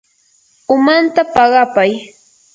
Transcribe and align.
umanta 0.75 1.21
paqapay. 1.33 1.91